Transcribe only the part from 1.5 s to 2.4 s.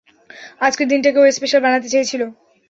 বানাতে চেয়েছিল।